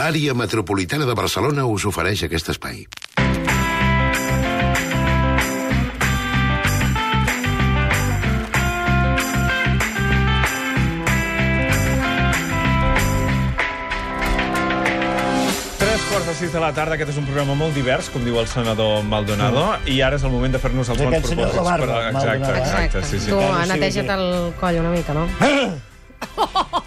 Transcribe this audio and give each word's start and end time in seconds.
L'àrea 0.00 0.34
metropolitana 0.40 1.08
de 1.10 1.16
Barcelona 1.22 1.66
us 1.76 1.88
ofereix 1.92 2.24
aquest 2.28 2.52
espai. 2.54 2.84
Tres 15.78 16.00
quarts 16.08 16.26
de 16.28 16.34
sis 16.38 16.52
de 16.54 16.60
la 16.62 16.70
tarda, 16.76 16.94
aquest 16.94 17.10
és 17.12 17.18
un 17.20 17.26
programa 17.26 17.56
molt 17.58 17.74
divers, 17.76 18.08
com 18.14 18.22
diu 18.24 18.38
el 18.40 18.46
senador 18.50 19.02
Maldonado, 19.08 19.64
i 19.90 19.98
ara 20.06 20.16
és 20.20 20.24
el 20.28 20.30
moment 20.32 20.54
de 20.54 20.60
fer-nos 20.62 20.92
els 20.94 21.02
bons 21.02 21.18
propòsits. 21.26 21.64
barba, 21.66 21.86
per- 21.86 22.06
Exacte, 22.12 22.38
Maldonado. 22.38 22.62
exacte, 22.62 23.02
sí, 23.10 23.18
sí. 23.20 23.30
Tu 23.30 23.36
Bueno, 23.36 23.62
sí, 23.64 23.68
neteja't 23.72 24.06
sí. 24.06 24.14
el 24.16 24.54
coll 24.60 24.78
una 24.84 24.90
mica, 24.90 25.12
no? 25.14 25.26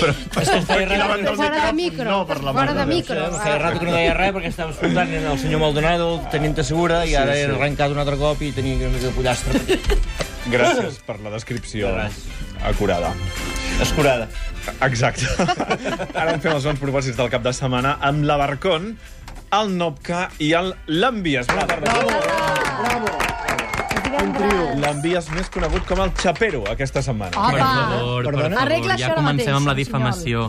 Però, 0.00 0.14
És 0.40 0.48
que 0.50 0.60
feia 0.66 0.86
rato, 0.88 1.34
Fora 1.36 1.66
de 1.66 1.72
micro. 1.76 2.04
no, 2.08 2.18
per 2.26 2.38
la 2.42 2.52
Fora 2.52 2.66
mare 2.66 2.72
de 2.74 2.80
de 2.80 2.86
micro. 2.94 3.16
feia 3.42 3.58
rato 3.58 3.78
que 3.80 3.86
no 3.86 3.92
deia 3.92 4.14
res 4.16 4.32
perquè 4.34 4.48
estava 4.48 4.70
escoltant 4.72 5.12
el 5.14 5.38
senyor 5.38 5.60
Maldonado, 5.60 6.08
el 6.20 6.28
teniente 6.32 6.64
segura, 6.64 7.04
i 7.06 7.14
ara 7.14 7.36
he 7.36 7.44
arrencat 7.44 7.90
un 7.92 7.98
altre 8.02 8.16
cop 8.16 8.40
i 8.42 8.50
tenia 8.56 8.76
una 8.80 8.88
mica 8.96 9.06
de 9.06 9.12
pollastre. 9.12 9.60
gràcies 10.50 10.98
per 11.06 11.20
la 11.20 11.30
descripció 11.36 11.92
acurada. 12.64 13.12
Escurada. 13.80 14.26
Exacte. 14.84 15.24
Ara 16.20 16.34
en 16.34 16.40
fem 16.40 16.52
els 16.52 16.64
bons 16.68 16.80
propòsits 16.80 17.16
del 17.16 17.30
cap 17.32 17.42
de 17.44 17.52
setmana 17.56 17.98
amb 18.00 18.24
la 18.28 18.36
Barcon, 18.40 18.94
el 19.52 19.72
Nopca 19.78 20.28
i 20.38 20.52
el 20.56 20.74
L'Envies. 20.86 21.46
Bona 21.48 21.66
tarda. 21.66 21.96
Bravo! 22.80 23.19
L'Envies 24.80 25.28
més 25.34 25.48
conegut 25.52 25.84
com 25.88 26.00
el 26.04 26.12
Chapero 26.20 26.62
aquesta 26.70 27.02
setmana. 27.02 27.32
Opa! 27.36 27.50
Per 27.50 27.60
favor, 27.60 28.24
per 28.24 28.30
Perdona? 28.30 28.48
favor, 28.56 28.62
Arregla 28.62 28.96
ja 28.98 29.08
això 29.08 29.16
comencem 29.18 29.46
mateix, 29.46 29.56
amb 29.56 29.66
la 29.66 29.74
senyor. 29.74 29.80
difamació. 29.80 30.44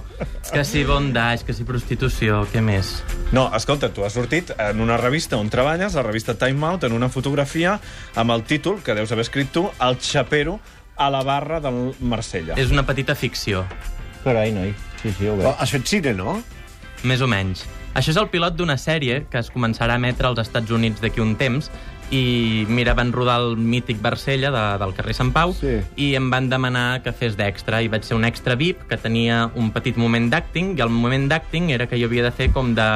Que 0.52 0.63
si 0.67 0.84
bondage, 0.88 1.45
que 1.48 1.54
si 1.54 1.63
prostitució, 1.67 2.41
què 2.54 2.62
més? 2.62 3.04
No, 3.31 3.49
escolta, 3.55 3.90
tu 3.94 4.04
has 4.05 4.13
sortit 4.13 4.52
en 4.57 4.81
una 4.81 4.98
revista 4.98 5.37
on 5.37 5.49
treballes, 5.49 5.93
la 5.96 6.04
revista 6.04 6.35
Time 6.37 6.65
Out, 6.68 6.84
en 6.85 6.93
una 6.93 7.09
fotografia 7.09 7.79
amb 8.15 8.32
el 8.32 8.43
títol, 8.43 8.82
que 8.84 8.93
deus 8.96 9.12
haver 9.12 9.26
escrit 9.27 9.52
tu, 9.52 9.70
El 9.79 9.98
Chapero 9.99 10.59
a 10.98 11.09
la 11.09 11.24
barra 11.24 11.59
del 11.59 11.96
Marsella. 11.99 12.55
És 12.57 12.71
una 12.71 12.85
petita 12.85 13.15
ficció, 13.15 13.65
Carai, 14.24 14.52
noi. 14.54 14.76
Sí, 15.02 15.09
sí, 15.18 15.26
ho 15.27 15.35
veig. 15.37 15.48
has 15.57 15.71
fet 15.71 15.87
cine, 15.87 16.13
no? 16.13 16.41
més 17.04 17.21
o 17.21 17.27
menys. 17.27 17.63
Això 17.98 18.12
és 18.13 18.18
el 18.21 18.27
pilot 18.29 18.54
d'una 18.55 18.76
sèrie 18.77 19.24
que 19.27 19.40
es 19.40 19.49
començarà 19.52 19.96
a 19.96 19.99
emetre 19.99 20.27
als 20.27 20.37
Estats 20.40 20.70
Units 20.71 21.02
d'aquí 21.02 21.20
un 21.20 21.35
temps 21.35 21.71
i, 22.12 22.65
mira, 22.70 22.93
van 22.93 23.12
rodar 23.15 23.40
el 23.41 23.55
mític 23.57 24.01
Barcella 24.04 24.51
de, 24.51 24.63
del 24.84 24.93
carrer 24.98 25.13
Sant 25.15 25.31
Pau 25.34 25.54
Sí. 25.55 25.77
i 25.95 26.13
em 26.20 26.29
van 26.29 26.49
demanar 26.51 27.01
que 27.03 27.13
fes 27.15 27.37
d'extra 27.40 27.81
i 27.81 27.87
vaig 27.91 28.03
ser 28.03 28.18
un 28.18 28.26
extra 28.27 28.55
VIP 28.59 28.84
que 28.90 28.98
tenia 28.99 29.45
un 29.55 29.71
petit 29.71 29.98
moment 29.98 30.29
d'acting 30.31 30.76
i 30.77 30.81
el 30.84 30.90
moment 30.91 31.29
d'acting 31.31 31.71
era 31.71 31.87
que 31.87 31.99
jo 31.99 32.09
havia 32.12 32.23
de 32.27 32.31
fer 32.35 32.51
com 32.51 32.76
de 32.76 32.90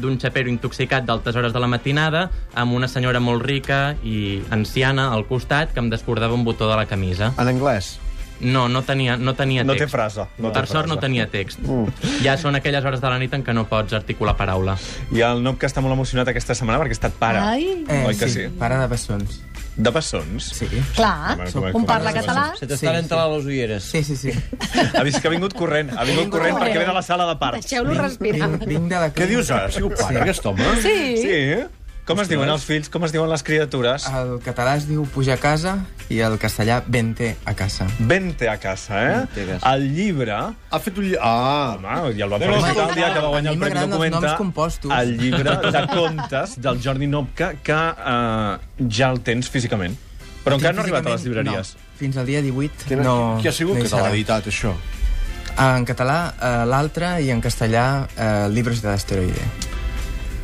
d'un 0.00 0.20
xapero 0.22 0.48
intoxicat 0.48 1.04
d'altes 1.04 1.34
hores 1.36 1.52
de 1.52 1.60
la 1.60 1.66
matinada 1.66 2.30
amb 2.54 2.72
una 2.78 2.86
senyora 2.88 3.18
molt 3.20 3.42
rica 3.44 3.96
i 4.06 4.40
anciana 4.54 5.10
al 5.12 5.26
costat 5.26 5.74
que 5.74 5.80
em 5.82 5.90
descordava 5.90 6.32
un 6.32 6.44
botó 6.46 6.70
de 6.70 6.76
la 6.78 6.86
camisa. 6.86 7.34
En 7.36 7.48
anglès. 7.50 7.98
No, 8.40 8.68
no 8.68 8.82
tenia, 8.82 9.16
no 9.16 9.34
tenia 9.34 9.64
No 9.64 9.74
té 9.74 9.80
text. 9.80 9.92
frase. 9.92 10.24
No 10.38 10.48
té 10.52 10.60
per 10.60 10.66
sort 10.68 10.86
no 10.88 10.94
frase. 10.94 11.06
tenia 11.06 11.26
text. 11.28 11.58
Ja 12.22 12.36
són 12.40 12.56
aquelles 12.56 12.84
hores 12.84 13.00
de 13.00 13.08
la 13.10 13.18
nit 13.18 13.34
en 13.34 13.44
què 13.44 13.52
no 13.54 13.66
pots 13.68 13.92
articular 13.92 14.36
paraula. 14.36 14.78
I 15.12 15.20
el 15.20 15.42
Nop 15.42 15.58
que 15.60 15.66
està 15.66 15.80
molt 15.84 15.92
emocionat 15.92 16.28
aquesta 16.28 16.54
setmana 16.54 16.78
perquè 16.80 16.94
ha 16.96 16.98
estat 16.98 17.12
pare. 17.20 17.38
Ai. 17.38 17.84
Eh, 17.88 18.04
Oi 18.06 18.16
que 18.16 18.28
sí? 18.28 18.48
Pare 18.58 18.78
de 18.78 18.86
bessons. 18.86 19.40
De 19.76 19.90
bessons. 19.90 20.44
Sí. 20.56 20.66
Clar, 20.96 21.36
Com- 21.36 21.52
com- 21.52 21.64
un 21.64 21.72
com- 21.72 21.86
parla 21.86 22.12
com- 22.12 22.20
català. 22.20 22.52
Se 22.58 22.66
t'estan 22.66 22.94
Sí, 22.94 23.00
entrant 23.00 23.30
les 23.36 23.44
ulleres. 23.46 23.84
Sí, 23.84 24.02
sí, 24.04 24.16
sí. 24.16 24.32
Ha 24.94 25.02
vist 25.02 25.20
que 25.20 25.28
ha 25.28 25.30
vingut 25.30 25.54
corrent. 25.54 25.92
Ha 25.96 26.04
vingut 26.04 26.28
corrent 26.30 26.56
perquè 26.58 26.78
ve 26.78 26.86
de 26.86 26.92
la 26.92 27.02
sala 27.02 27.26
de 27.26 27.36
parts. 27.36 27.60
Deixeu-lo 27.60 27.94
respirar. 27.94 28.48
Vinc, 28.50 28.66
vinc 28.66 28.88
de 28.90 28.96
la 28.96 29.12
Què 29.14 29.26
dius 29.26 29.50
ara? 29.50 29.66
Ha 29.66 29.72
sigut 29.72 29.94
pare, 30.00 30.20
aquest 30.20 30.44
home? 30.46 30.64
Sí. 30.82 31.16
Sí? 31.22 31.64
Com 32.10 32.20
es 32.24 32.28
diuen 32.30 32.50
els 32.50 32.64
fills? 32.66 32.88
Com 32.92 33.04
es 33.06 33.12
diuen 33.14 33.30
les 33.30 33.42
criatures? 33.46 34.06
El 34.10 34.32
català 34.44 34.74
es 34.80 34.86
diu 34.88 35.04
pujar 35.14 35.36
a 35.38 35.40
casa 35.42 35.76
i 36.10 36.18
el 36.26 36.34
castellà 36.42 36.80
vente 36.86 37.36
a 37.46 37.54
casa. 37.54 37.86
Vente 38.00 38.48
a 38.50 38.56
casa, 38.58 38.98
eh? 39.04 39.14
Vente 39.34 39.44
a 39.44 39.58
casa. 39.60 39.72
El 39.76 39.86
llibre... 39.94 40.34
Ha 40.70 40.80
fet 40.82 40.98
un... 40.98 41.06
lli- 41.06 41.18
Ah! 41.20 41.76
Home, 41.78 42.12
i 42.18 42.22
el 42.26 42.32
va 42.32 42.38
felicitar 42.42 42.88
el 42.88 42.94
dia 42.98 43.12
que 43.14 43.20
va 43.22 43.28
guanyar 43.36 43.52
el 43.54 43.58
Premi 43.62 43.86
Documenta. 43.86 44.36
El 45.00 45.16
llibre 45.20 45.56
de 45.70 45.86
contes 45.94 46.56
del 46.60 46.82
Jordi 46.82 47.06
Nopka, 47.06 47.52
que 47.62 47.78
eh, 47.78 48.86
ja 48.90 49.10
el 49.14 49.20
tens 49.26 49.48
físicament. 49.48 49.94
Però 50.44 50.56
encara 50.56 50.72
no 50.74 50.80
ha 50.82 50.88
arribat 50.88 51.06
a 51.06 51.14
les 51.14 51.24
llibreries. 51.28 51.74
No. 51.76 51.88
Fins 52.00 52.16
al 52.16 52.24
dia 52.26 52.40
18 52.40 52.86
Qui, 52.88 52.96
no... 52.96 53.16
qui 53.42 53.48
ha 53.48 53.52
sigut 53.52 53.76
no 53.76 53.82
que 53.84 53.90
te 53.92 53.96
l'ha 54.00 54.10
editat, 54.14 54.46
això? 54.50 54.74
En 55.60 55.84
català, 55.84 56.20
eh, 56.40 56.54
l'altre, 56.66 57.18
i 57.22 57.30
en 57.30 57.42
castellà, 57.44 57.86
eh, 58.16 58.48
Libros 58.48 58.80
de 58.82 58.88
l'asteroide. 58.88 59.69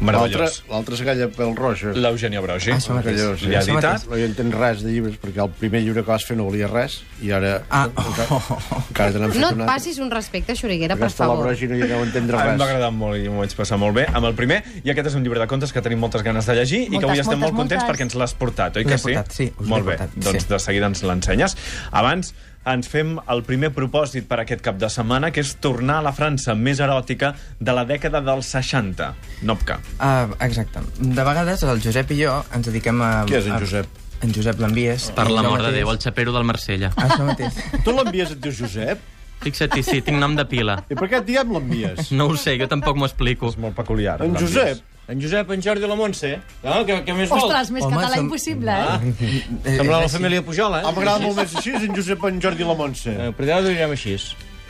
Meravellós. 0.01 0.63
l'altre 0.71 0.95
és 0.95 1.01
aquella 1.01 1.29
pel 1.33 1.55
roja. 1.57 1.93
L'Eugènia 1.97 2.41
Brogi. 2.45 2.71
Això 2.75 2.93
mateix. 2.95 3.17
Aquella, 3.21 3.37
sí. 3.39 3.51
Ja 3.51 3.63
mateix. 3.75 4.07
No 4.11 4.17
hi 4.19 4.25
entenc 4.27 4.55
res 4.55 4.83
de 4.85 4.91
llibres, 4.93 5.17
perquè 5.23 5.43
el 5.43 5.51
primer 5.57 5.81
llibre 5.83 6.03
que 6.05 6.11
vas 6.11 6.25
fer 6.29 6.37
no 6.37 6.45
valia 6.51 6.69
res, 6.69 6.99
i 7.23 7.31
ara... 7.33 7.63
Ah, 7.71 7.87
encara, 7.89 8.27
oh, 8.31 8.43
oh, 8.51 8.59
oh. 8.77 8.83
encara 8.91 9.19
No 9.19 9.31
et 9.31 9.43
altre. 9.43 9.67
passis 9.67 9.99
un 9.99 10.11
respecte, 10.11 10.55
Xuriguera, 10.55 10.97
per 10.97 11.07
Aquesta 11.09 11.25
la 11.27 11.31
favor. 11.33 11.47
Brogi 11.49 11.67
no 11.69 11.77
hi 11.81 11.89
deu 11.89 12.03
entendre 12.05 12.37
A 12.37 12.45
mi 12.45 12.51
em 12.53 12.59
va 12.61 12.65
res. 12.67 12.75
agradar 12.75 12.91
molt 12.93 13.17
i 13.17 13.29
m'ho 13.29 13.41
vaig 13.41 13.55
passar 13.57 13.79
molt 13.79 13.95
bé 13.97 14.07
amb 14.13 14.27
el 14.27 14.35
primer, 14.35 14.63
i 14.85 14.91
aquest 14.91 15.07
és 15.09 15.15
un 15.15 15.23
llibre 15.25 15.41
de 15.41 15.47
contes 15.47 15.73
que 15.73 15.81
tenim 15.83 15.99
moltes 15.99 16.23
ganes 16.23 16.45
de 16.47 16.55
llegir 16.61 16.83
i 16.83 16.87
que 16.87 16.93
Moltes, 16.99 17.09
avui 17.11 17.21
estem 17.25 17.39
moltes, 17.39 17.53
molt 17.53 17.57
contents 17.65 17.83
moltes. 17.85 17.95
perquè 17.97 18.03
ens 18.11 18.15
l'has 18.21 18.35
portat, 18.35 18.77
oi 18.77 18.85
que 18.85 18.99
sí? 18.99 19.15
portat, 19.15 19.33
sí, 19.33 19.53
Molt 19.61 19.87
bé, 19.87 19.97
portat, 19.97 20.15
doncs 20.29 20.43
sí. 20.45 20.49
de 20.53 20.59
seguida 20.61 20.87
ens 20.93 21.03
l'ensenyes. 21.03 21.57
Abans 21.91 22.35
ens 22.67 22.89
fem 22.91 23.15
el 23.31 23.43
primer 23.47 23.71
propòsit 23.75 24.27
per 24.29 24.41
aquest 24.43 24.63
cap 24.65 24.79
de 24.81 24.89
setmana, 24.91 25.31
que 25.31 25.41
és 25.45 25.53
tornar 25.63 26.01
a 26.01 26.05
la 26.09 26.13
França 26.17 26.55
més 26.59 26.81
eròtica 26.83 27.35
de 27.61 27.75
la 27.77 27.85
dècada 27.87 28.21
dels 28.27 28.49
60. 28.53 29.13
Nopka. 29.47 29.79
Ah, 30.03 30.27
exacte. 30.47 30.83
De 30.99 31.25
vegades 31.27 31.63
el 31.63 31.81
Josep 31.85 32.11
i 32.17 32.23
jo 32.25 32.41
ens 32.57 32.67
dediquem 32.67 33.01
a... 33.07 33.11
Qui 33.29 33.39
és 33.39 33.47
en 33.47 33.55
a- 33.57 33.61
Josep? 33.63 33.87
En 34.25 34.33
Josep 34.33 34.59
l'envies. 34.63 35.11
Per 35.15 35.27
l'amor 35.29 35.61
de. 35.63 35.75
Déu, 35.77 35.91
el 35.93 35.99
xapero 36.01 36.33
del 36.33 36.47
Marsella. 36.49 36.89
Això 37.05 37.27
mateix. 37.29 37.59
Tu 37.85 37.93
l'envies, 37.93 38.33
et 38.33 38.41
dius 38.41 38.57
Josep? 38.65 39.03
Fixa't-hi, 39.45 39.83
sí, 39.85 39.99
tinc 40.01 40.17
nom 40.19 40.33
de 40.35 40.47
pila. 40.49 40.79
I 40.89 40.97
per 40.97 41.11
què 41.13 41.19
et 41.21 41.27
diem 41.29 41.51
l'envies? 41.53 42.09
No 42.17 42.31
ho 42.33 42.37
sé, 42.41 42.55
jo 42.59 42.67
tampoc 42.73 42.97
m'ho 42.97 43.05
explico. 43.05 43.51
És 43.53 43.59
molt 43.61 43.77
peculiar. 43.77 44.17
En. 44.25 44.33
Josep? 44.41 44.81
En 45.09 45.21
Josep, 45.23 45.51
en 45.55 45.61
Jordi 45.63 45.85
i 45.87 45.89
la 45.89 45.95
Montse. 45.95 46.33
No, 46.65 46.81
què, 46.87 46.97
què 47.07 47.15
més 47.15 47.29
vol? 47.31 47.45
Ostres, 47.45 47.71
més 47.71 47.85
Home, 47.85 47.95
català 47.95 48.17
som- 48.17 48.25
impossible, 48.25 48.73
eh? 48.73 48.87
Ah, 48.89 49.01
Eh, 49.03 49.77
sembla 49.77 49.99
eh, 49.99 50.03
la 50.03 50.09
sí. 50.09 50.17
família 50.17 50.43
Pujol, 50.43 50.75
eh? 50.75 50.83
Ah, 50.85 50.91
m'agrada 50.97 51.21
molt 51.23 51.37
més 51.37 51.55
així, 51.55 51.71
en 51.79 51.95
Josep, 51.95 52.25
en 52.27 52.41
Jordi 52.43 52.63
i 52.65 52.67
la 52.67 52.75
Montse. 52.75 53.11
Eh, 53.15 53.31
Per 53.33 53.45
allà 53.47 53.61
ho 53.61 53.69
direm 53.69 53.91
així. 53.95 54.17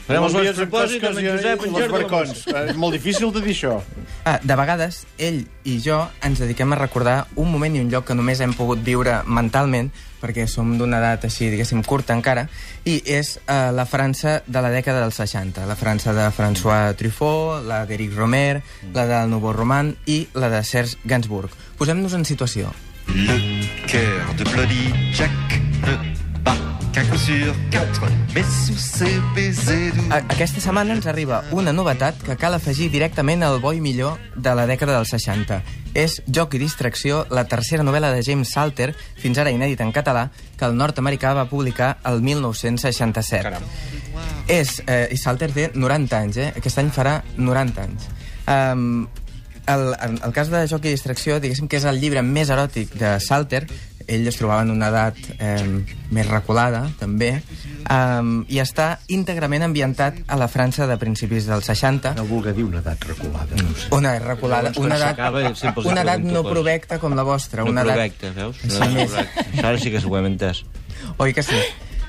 Farem 0.07 0.23
els 0.23 0.35
nostres 0.37 0.59
propòsits 0.61 1.07
amb 1.09 1.19
en 1.19 1.25
Josep, 1.27 1.63
en 1.67 1.73
i 1.75 1.81
els 1.83 1.91
barcons. 1.91 2.43
Eh, 2.47 2.61
És 2.71 2.77
molt 2.79 2.95
difícil 2.95 3.33
de 3.35 3.41
dir 3.43 3.55
això. 3.57 3.81
Ah, 4.23 4.39
de 4.43 4.57
vegades, 4.59 5.01
ell 5.19 5.41
i 5.67 5.81
jo 5.83 5.99
ens 6.23 6.39
dediquem 6.43 6.75
a 6.75 6.79
recordar 6.79 7.17
un 7.35 7.51
moment 7.51 7.75
i 7.75 7.83
un 7.83 7.91
lloc 7.91 8.07
que 8.07 8.15
només 8.15 8.41
hem 8.41 8.55
pogut 8.55 8.85
viure 8.87 9.19
mentalment, 9.27 9.91
perquè 10.23 10.47
som 10.51 10.77
d'una 10.79 11.01
edat 11.03 11.27
així, 11.27 11.51
diguéssim, 11.51 11.83
curta 11.83 12.15
encara, 12.15 12.47
i 12.87 13.01
és 13.03 13.37
eh, 13.43 13.59
la 13.75 13.87
França 13.87 14.39
de 14.47 14.63
la 14.63 14.71
dècada 14.71 15.03
dels 15.03 15.19
60. 15.19 15.67
La 15.67 15.79
França 15.79 16.15
de 16.15 16.31
François 16.31 16.95
Truffaut, 16.95 17.67
la 17.67 17.83
d'Éric 17.87 18.15
Romer, 18.15 18.63
la 18.95 19.07
del 19.11 19.31
Nouveau 19.35 19.59
Roman 19.59 19.91
i 20.07 20.23
la 20.39 20.51
de 20.55 20.63
Serge 20.63 21.03
Gainsbourg. 21.05 21.51
Posem-nos 21.79 22.15
en 22.15 22.25
situació. 22.25 22.71
Le 23.11 23.39
cœur 23.91 24.35
de 24.39 24.45
Bloody 24.55 25.13
Jack 25.15 25.66
ne 26.97 27.03
bat 27.03 27.09
qu'un 27.09 27.11
coup 27.11 27.19
sur 27.19 27.55
quatre. 27.71 28.03
Mais 28.35 28.43
sous 28.43 28.77
ses 28.77 29.21
baisers 29.35 29.93
doux. 29.93 30.03
Aquesta 30.11 30.61
setmana 30.61 30.95
ens 30.95 31.07
arriba 31.07 31.43
una 31.53 31.73
novetat 31.73 32.17
que 32.23 32.37
cal 32.37 32.55
afegir 32.55 32.91
directament 32.91 33.43
al 33.43 33.61
bo 33.61 33.73
i 33.73 33.81
millor 33.81 34.19
de 34.37 34.55
la 34.55 34.67
dècada 34.67 34.97
dels 34.97 35.11
60. 35.11 35.61
És 35.95 36.23
Joc 36.27 36.55
i 36.55 36.59
distracció, 36.59 37.27
la 37.31 37.47
tercera 37.49 37.83
novel·la 37.83 38.13
de 38.13 38.23
James 38.23 38.51
Salter, 38.53 38.95
fins 39.17 39.39
ara 39.39 39.51
inèdita 39.51 39.85
en 39.85 39.93
català, 39.93 40.31
que 40.57 40.65
el 40.65 40.77
nord-americà 40.77 41.35
va 41.35 41.47
publicar 41.49 41.99
el 42.05 42.23
1967. 42.23 43.43
Caram. 43.43 43.63
És, 44.49 44.83
eh, 44.87 45.09
I 45.11 45.17
Salter 45.17 45.51
té 45.53 45.71
90 45.75 46.19
anys, 46.19 46.37
eh? 46.37 46.53
Aquest 46.57 46.79
any 46.79 46.91
farà 46.91 47.23
90 47.37 47.83
anys. 47.83 48.09
Um, 48.47 49.09
el, 49.67 49.95
el, 49.99 50.21
el 50.23 50.33
cas 50.33 50.49
de 50.53 50.67
Joc 50.69 50.85
i 50.87 50.95
distracció, 50.95 51.41
diguéssim 51.41 51.69
que 51.69 51.81
és 51.81 51.85
el 51.89 51.99
llibre 52.01 52.23
més 52.23 52.53
eròtic 52.55 52.95
de 53.01 53.17
Salter, 53.21 53.65
ell 54.07 54.27
es 54.29 54.39
trobava 54.39 54.63
en 54.63 54.71
una 54.71 54.89
edat 54.93 55.19
eh, 55.39 55.83
més 56.15 56.29
reculada, 56.29 56.85
també, 57.01 57.33
um, 57.91 58.45
i 58.49 58.61
està 58.63 58.89
íntegrament 59.13 59.67
ambientat 59.67 60.23
a 60.31 60.39
la 60.39 60.49
França 60.53 60.87
de 60.87 60.97
principis 61.01 61.49
dels 61.51 61.67
60, 61.67 62.15
No 62.17 62.27
voler 62.31 62.55
dir 62.57 62.65
una 62.69 62.83
edat 62.85 63.03
reculada. 63.09 63.59
No 63.59 63.75
sé. 63.75 63.91
una 63.91 64.15
edat 64.15 64.29
reculada, 64.29 64.71
Llavors, 64.71 64.87
una 64.87 64.97
edat, 65.01 65.85
una 65.85 66.07
edat 66.07 66.27
no 66.27 66.45
provecta 66.47 67.01
com 67.03 67.17
la 67.19 67.27
vostra, 67.27 67.65
No 67.65 67.75
una 67.75 67.83
edat... 67.87 68.23
veus? 68.37 68.63
Sí, 68.63 68.79
No. 68.79 69.07
Això 69.07 69.67
ara 69.67 69.79
sí 69.83 69.91
que 69.91 70.01
s'ho 70.01 70.15
hem 70.19 70.31
entès. 70.33 70.63
Oi 71.19 71.35
que 71.35 71.43
sí? 71.43 71.59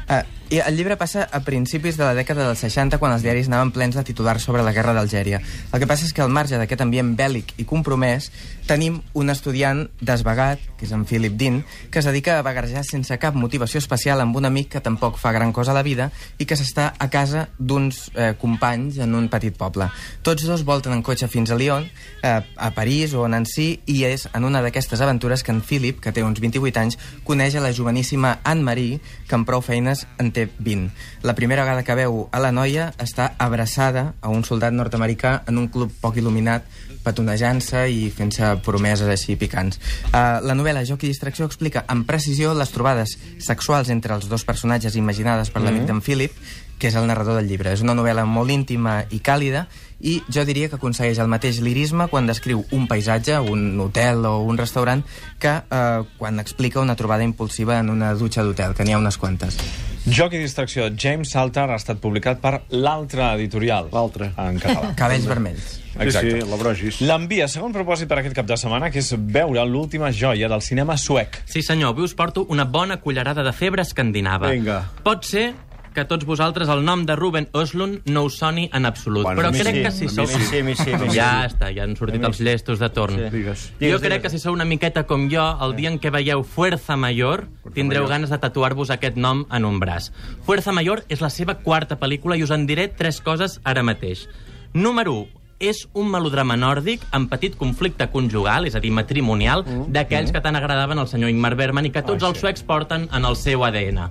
Uh, 0.07 0.21
I 0.49 0.61
el 0.63 0.77
llibre 0.77 0.95
passa 0.95 1.25
a 1.27 1.41
principis 1.43 1.97
de 1.99 2.05
la 2.05 2.13
dècada 2.15 2.45
dels 2.47 2.61
60, 2.63 3.01
quan 3.01 3.11
els 3.11 3.23
diaris 3.25 3.49
anaven 3.49 3.73
plens 3.75 3.97
de 3.99 4.03
titulars 4.07 4.45
sobre 4.47 4.63
la 4.63 4.71
guerra 4.71 4.93
d'Algèria. 4.95 5.41
El 5.43 5.81
que 5.81 5.89
passa 5.89 6.05
és 6.07 6.13
que 6.15 6.23
al 6.23 6.31
marge 6.31 6.55
d'aquest 6.55 6.85
ambient 6.85 7.09
bèl·lic 7.19 7.51
i 7.59 7.65
compromès, 7.67 8.29
tenim 8.67 9.01
un 9.11 9.31
estudiant 9.31 9.85
desvagat, 9.99 10.61
que 10.79 10.85
és 10.85 10.93
en 10.95 11.03
Philip 11.07 11.35
Dean, 11.35 11.61
que 11.91 11.99
es 11.99 12.07
dedica 12.07 12.37
a 12.37 12.45
vagarejar 12.47 12.85
sense 12.87 13.15
cap 13.19 13.35
motivació 13.35 13.81
especial 13.81 14.23
amb 14.23 14.39
un 14.39 14.47
amic 14.47 14.69
que 14.75 14.81
tampoc 14.83 15.17
fa 15.19 15.33
gran 15.35 15.51
cosa 15.51 15.73
a 15.73 15.75
la 15.75 15.83
vida 15.83 16.09
i 16.37 16.47
que 16.47 16.55
s'està 16.59 16.93
a 16.95 17.09
casa 17.11 17.47
d'uns 17.59 18.05
eh, 18.13 18.33
companys 18.39 19.01
en 19.03 19.15
un 19.19 19.27
petit 19.31 19.55
poble. 19.55 19.89
Tots 20.23 20.47
dos 20.47 20.63
volten 20.67 20.95
en 20.95 21.03
cotxe 21.03 21.27
fins 21.31 21.51
a 21.51 21.59
Lyon, 21.59 21.87
eh, 22.23 22.39
a 22.39 22.71
París 22.75 23.15
o 23.15 23.25
a 23.25 23.31
Nancy, 23.31 23.81
i 23.87 24.03
és 24.07 24.27
en 24.31 24.47
una 24.47 24.63
d'aquestes 24.63 25.03
aventures 25.03 25.43
que 25.43 25.51
en 25.55 25.59
Philip, 25.59 25.99
que 26.03 26.15
té 26.15 26.23
uns 26.23 26.39
28 26.39 26.83
anys, 26.83 26.99
coneix 27.27 27.59
a 27.59 27.63
la 27.63 27.73
joveníssima 27.75 28.37
Anne-Marie, 28.43 29.01
que 29.27 29.35
amb 29.35 29.47
prou 29.47 29.63
feines 29.63 30.07
en 30.19 30.31
té 30.37 30.47
20. 30.59 30.91
La 31.25 31.35
primera 31.35 31.65
vegada 31.65 31.83
que 31.83 31.97
veu 31.97 32.27
a 32.31 32.41
la 32.43 32.53
noia 32.53 32.91
està 33.01 33.31
abraçada 33.41 34.11
a 34.21 34.29
un 34.33 34.45
soldat 34.45 34.75
nord-americà 34.75 35.41
en 35.49 35.57
un 35.57 35.71
club 35.73 35.93
poc 36.01 36.21
il·luminat, 36.21 36.67
petonejant-se 37.07 37.85
i 37.89 38.07
fent-se 38.13 38.53
promeses 38.65 39.09
així 39.09 39.37
picants. 39.39 39.79
Uh, 40.11 40.43
la 40.43 40.55
novel·la 40.57 40.85
Joc 40.87 41.05
i 41.05 41.11
distracció 41.11 41.47
explica 41.47 41.85
amb 41.87 42.07
precisió 42.09 42.53
les 42.57 42.73
trobades 42.75 43.17
sexuals 43.43 43.91
entre 43.93 44.17
els 44.17 44.27
dos 44.29 44.45
personatges 44.47 44.97
imaginades 44.99 45.53
per 45.53 45.63
l'amic 45.63 45.87
d'en 45.87 46.03
Philip, 46.03 46.35
que 46.77 46.91
és 46.91 46.95
el 46.95 47.07
narrador 47.09 47.39
del 47.39 47.49
llibre. 47.49 47.73
És 47.73 47.81
una 47.81 47.95
novel·la 47.97 48.27
molt 48.29 48.53
íntima 48.53 48.99
i 49.09 49.21
càlida 49.23 49.65
i 49.97 50.19
jo 50.29 50.45
diria 50.45 50.69
que 50.69 50.77
aconsegueix 50.77 51.17
el 51.23 51.31
mateix 51.31 51.61
lirisme 51.65 52.05
quan 52.11 52.29
descriu 52.29 52.63
un 52.71 52.85
paisatge, 52.89 53.39
un 53.41 53.79
hotel 53.81 54.25
o 54.29 54.37
un 54.45 54.61
restaurant 54.61 55.03
que 55.41 55.57
eh, 55.57 56.05
quan 56.21 56.39
explica 56.39 56.83
una 56.83 56.95
trobada 56.95 57.25
impulsiva 57.25 57.79
en 57.79 57.89
una 57.89 58.13
dutxa 58.13 58.45
d'hotel, 58.45 58.77
que 58.77 58.85
n'hi 58.85 58.93
ha 58.93 59.01
unes 59.01 59.17
quantes. 59.17 59.57
Joc 60.07 60.37
i 60.37 60.39
distracció. 60.39 60.85
James 60.95 61.33
Salter 61.33 61.65
ha 61.67 61.75
estat 61.75 61.99
publicat 61.99 62.39
per 62.39 62.61
l'altre 62.71 63.25
editorial. 63.35 63.89
L'altre. 63.91 64.29
En 64.39 64.55
català. 64.63 64.93
Cabells 65.01 65.27
vermells. 65.27 65.73
Exacte. 65.99 66.37
Sí, 66.37 66.39
sí, 66.39 66.47
la 66.47 66.59
Brogis. 66.61 66.99
L'envia, 67.03 67.49
segon 67.51 67.75
propòsit 67.75 68.07
per 68.07 68.21
aquest 68.21 68.37
cap 68.37 68.47
de 68.47 68.55
setmana, 68.59 68.87
que 68.93 69.01
és 69.03 69.11
veure 69.17 69.65
l'última 69.67 70.13
joia 70.15 70.47
del 70.47 70.63
cinema 70.63 70.95
suec. 71.01 71.41
Sí, 71.49 71.59
senyor, 71.65 71.91
avui 71.91 72.07
us 72.07 72.15
porto 72.15 72.45
una 72.53 72.63
bona 72.63 73.01
cullerada 73.03 73.43
de 73.43 73.51
febre 73.51 73.83
escandinava. 73.83 74.53
Vinga. 74.55 74.79
Pot 75.03 75.27
ser 75.27 75.49
que 75.97 76.03
a 76.05 76.07
tots 76.07 76.27
vosaltres 76.29 76.69
el 76.69 76.83
nom 76.85 77.07
de 77.09 77.15
Ruben 77.17 77.47
Östlund 77.57 78.05
no 78.13 78.21
us 78.27 78.35
soni 78.37 78.67
en 78.71 78.85
absolut, 78.85 79.23
Bueno, 79.25 79.41
però 79.41 79.49
crec 79.49 79.79
sí, 79.79 79.81
que 79.81 79.91
si 79.95 80.09
sou... 80.13 80.27
sí, 80.29 80.37
Sí, 80.37 80.45
sí, 80.51 80.59
mi 80.61 80.75
sí. 80.77 80.91
Ja 81.15 81.47
està, 81.47 81.71
ja 81.73 81.87
han 81.87 81.95
sortit 81.97 82.21
els 82.23 82.37
llestos 82.45 82.77
de 82.77 82.89
torn. 82.93 83.17
Digues. 83.33 83.71
Jo 83.71 83.79
Digues, 83.79 84.01
crec 84.03 84.11
digues. 84.19 84.21
que 84.27 84.29
si 84.29 84.37
sou 84.43 84.53
una 84.53 84.65
miqueta 84.69 85.07
com 85.09 85.25
jo, 85.31 85.41
el 85.65 85.73
dia 85.75 85.89
en 85.89 85.97
què 85.99 86.11
veieu 86.13 86.43
Fuerza 86.45 86.95
Mayor, 86.95 87.47
tindreu 87.73 88.03
Mayor. 88.05 88.09
ganes 88.13 88.29
de 88.29 88.37
tatuar-vos 88.37 88.91
aquest 88.93 89.17
nom 89.17 89.47
en 89.49 89.65
un 89.65 89.79
braç. 89.81 90.11
Fuerza 90.45 90.71
Mayor 90.71 91.01
és 91.09 91.19
la 91.25 91.31
seva 91.33 91.55
quarta 91.65 91.97
pel·lícula 91.97 92.37
i 92.37 92.43
us 92.45 92.53
en 92.53 92.67
diré 92.69 92.87
tres 92.89 93.19
coses 93.25 93.57
ara 93.65 93.81
mateix. 93.81 94.27
Número 94.73 95.13
1 95.23 95.27
és 95.59 95.87
un 95.97 96.09
melodrama 96.11 96.55
nòrdic 96.55 97.01
amb 97.11 97.29
petit 97.31 97.55
conflicte 97.57 98.05
conjugal, 98.13 98.67
és 98.69 98.75
a 98.77 98.79
dir, 98.79 98.91
matrimonial, 98.93 99.63
d'aquells 99.89 100.31
que 100.31 100.41
tant 100.41 100.55
agradaven 100.55 100.99
al 101.01 101.07
senyor 101.09 101.31
Ingmar 101.33 101.55
Bergman 101.57 101.87
i 101.87 101.91
que 101.91 102.03
tots 102.05 102.23
els 102.23 102.37
suecs 102.39 102.61
porten 102.63 103.07
en 103.11 103.25
el 103.25 103.35
seu 103.35 103.63
ADN. 103.65 104.03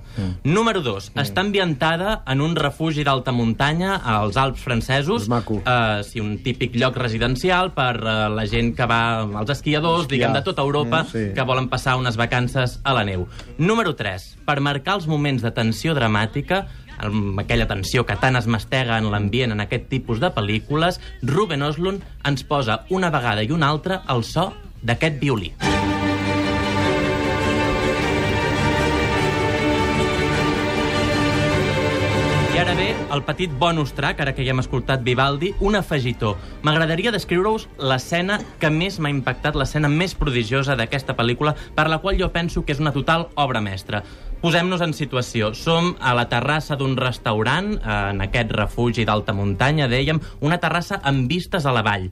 Número 0.43 0.81
2. 0.83 1.11
Està 1.15 1.41
ambientada 1.45 2.21
en 2.27 2.41
un 2.41 2.55
refugi 2.55 3.05
d'alta 3.07 3.31
muntanya 3.31 3.95
als 4.03 4.35
Alps 4.37 4.59
francesos. 4.61 5.27
Uh, 5.63 6.03
sí, 6.03 6.19
un 6.19 6.37
típic 6.43 6.75
lloc 6.75 6.97
residencial 6.99 7.71
per 7.75 7.93
uh, 8.03 8.27
la 8.33 8.45
gent 8.45 8.73
que 8.75 8.85
va 8.89 9.21
als 9.39 9.49
esquiadors, 9.55 10.07
diguem, 10.11 10.33
de 10.35 10.41
tota 10.43 10.61
Europa, 10.67 11.03
Mm, 11.07 11.11
sí. 11.11 11.23
que 11.35 11.43
volen 11.43 11.69
passar 11.69 11.95
unes 11.97 12.17
vacances 12.17 12.79
a 12.83 12.93
la 12.93 13.03
neu. 13.05 13.27
Número 13.57 13.95
3. 13.95 14.37
Per 14.45 14.59
marcar 14.59 14.95
els 14.99 15.07
moments 15.07 15.41
de 15.43 15.51
tensió 15.51 15.93
dramàtica, 15.95 16.65
amb 16.97 17.39
aquella 17.43 17.69
tensió 17.69 18.05
que 18.05 18.17
tant 18.21 18.39
es 18.39 18.49
mastega 18.49 18.97
en 18.97 19.11
l'ambient 19.13 19.55
en 19.55 19.63
aquest 19.63 19.89
tipus 19.91 20.21
de 20.23 20.33
pel·lícules, 20.33 21.01
Ruben 21.23 21.65
Östlund 21.67 22.05
ens 22.27 22.45
posa 22.47 22.83
una 22.89 23.13
vegada 23.13 23.43
i 23.45 23.53
una 23.53 23.69
altra 23.69 24.03
el 24.09 24.25
so 24.25 24.51
d'aquest 24.83 25.21
violí. 25.21 25.53
El 33.13 33.23
petit 33.23 33.51
bonus 33.59 33.93
track, 33.95 34.19
ara 34.21 34.33
que 34.35 34.43
ja 34.45 34.51
hem 34.53 34.61
escoltat 34.61 35.03
Vivaldi, 35.05 35.53
un 35.63 35.77
afegitó. 35.79 36.35
M'agradaria 36.67 37.13
descriure-us 37.15 37.67
l'escena 37.79 38.39
que 38.61 38.71
més 38.73 38.99
m'ha 38.99 39.11
impactat, 39.13 39.55
l'escena 39.55 39.89
més 39.91 40.15
prodigiosa 40.17 40.75
d'aquesta 40.75 41.15
pel·lícula, 41.17 41.55
per 41.75 41.87
la 41.87 41.99
qual 42.03 42.19
jo 42.19 42.31
penso 42.35 42.65
que 42.65 42.75
és 42.75 42.83
una 42.83 42.93
total 42.95 43.27
obra 43.35 43.61
mestra. 43.63 44.03
Posem-nos 44.41 44.83
en 44.85 44.93
situació. 44.93 45.53
Som 45.57 45.95
a 45.99 46.13
la 46.17 46.27
terrassa 46.29 46.75
d'un 46.77 46.97
restaurant, 46.97 47.73
eh, 47.77 47.99
en 48.11 48.21
aquest 48.21 48.51
refugi 48.51 49.05
d'alta 49.05 49.33
muntanya, 49.33 49.87
dèiem, 49.87 50.19
una 50.41 50.59
terrassa 50.59 51.01
amb 51.03 51.29
vistes 51.29 51.65
a 51.65 51.73
la 51.73 51.81
vall. 51.81 52.11